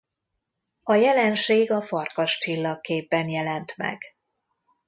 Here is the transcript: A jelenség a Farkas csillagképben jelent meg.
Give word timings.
A 0.83 0.93
jelenség 0.93 1.71
a 1.71 1.81
Farkas 1.81 2.37
csillagképben 2.37 3.27
jelent 3.29 3.77
meg. 3.77 4.01